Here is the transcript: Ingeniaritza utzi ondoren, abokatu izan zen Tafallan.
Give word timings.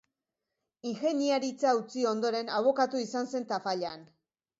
Ingeniaritza 0.91 1.73
utzi 1.79 2.05
ondoren, 2.11 2.49
abokatu 2.61 3.03
izan 3.03 3.29
zen 3.35 3.47
Tafallan. 3.53 4.09